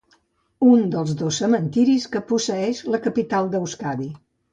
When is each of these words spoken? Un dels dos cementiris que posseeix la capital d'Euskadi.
Un 0.67 0.85
dels 0.93 1.11
dos 1.19 1.37
cementiris 1.43 2.07
que 2.15 2.21
posseeix 2.31 2.81
la 2.95 3.01
capital 3.05 3.53
d'Euskadi. 3.53 4.09